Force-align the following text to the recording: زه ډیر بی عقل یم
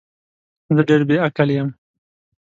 زه 0.75 0.81
ډیر 0.89 1.01
بی 1.07 1.15
عقل 1.27 1.49
یم 1.55 1.69